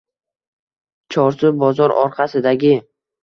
chorsu 1.17 1.51
bozor 1.65 1.93
orqasidagi 2.05 2.73